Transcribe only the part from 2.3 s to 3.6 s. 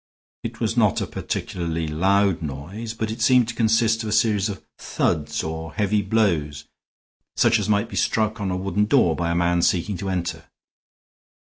noise, but it seemed to